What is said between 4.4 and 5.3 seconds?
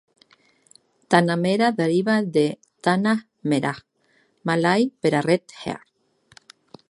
malai per a